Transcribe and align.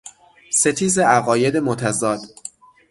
ستیز 0.51 0.99
عقاید 0.99 1.57
متضاد 1.59 2.19